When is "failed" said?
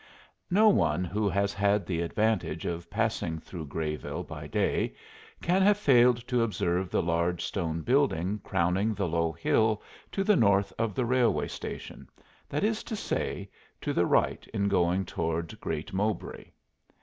5.77-6.27